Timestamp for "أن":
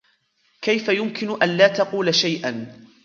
1.43-1.57